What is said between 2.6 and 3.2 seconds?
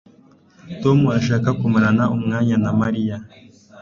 na Mariya